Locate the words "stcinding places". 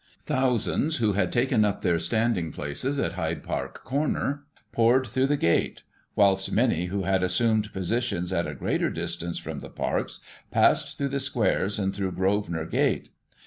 1.97-2.97